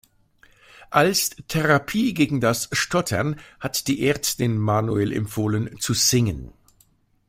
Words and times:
Als 0.89 1.29
Therapie 1.47 2.15
gegen 2.15 2.41
das 2.41 2.69
Stottern 2.71 3.39
hat 3.59 3.87
die 3.87 4.03
Ärztin 4.07 4.57
Manuel 4.57 5.11
empfohlen 5.13 5.79
zu 5.79 5.93
singen. 5.93 6.53